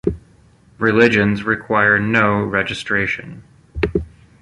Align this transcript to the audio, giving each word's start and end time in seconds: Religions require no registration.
Religions 0.79 1.43
require 1.43 1.99
no 1.99 2.41
registration. 2.41 3.43